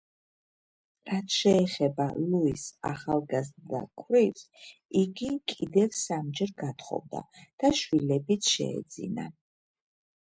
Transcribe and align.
რაც 1.09 1.33
შეეხება 1.39 2.05
ლუის 2.29 2.63
ახალგაზრდა 2.91 3.81
ქვრივს, 4.01 4.45
იგი 5.01 5.29
კიდევ 5.53 5.91
სამჯერ 5.99 6.55
გათხოვდა 6.63 7.21
და 7.65 7.71
შვილებიც 7.81 8.51
შეეძინა. 8.55 9.27